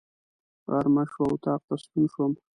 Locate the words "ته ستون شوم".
1.67-2.31